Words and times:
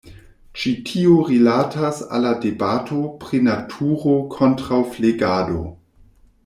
Ĉi 0.61 0.71
tio 0.85 1.17
rilatas 1.31 1.99
al 2.15 2.25
la 2.29 2.31
debato 2.47 3.03
pri 3.25 3.43
naturo 3.51 4.19
kontraŭ 4.37 4.83
flegado. 4.97 5.63